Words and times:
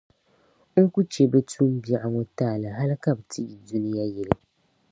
N 0.81 0.83
ku 0.93 0.99
chɛ 1.11 1.23
bɛ 1.31 1.39
tuumbiɛɣu 1.49 2.07
ŋɔ 2.13 2.23
taali 2.37 2.67
hal 2.77 2.91
ka 3.03 3.11
bɛ 3.17 3.23
ti 3.31 3.41
yi 3.49 3.55
dunia 3.67 4.05
yili. 4.15 4.33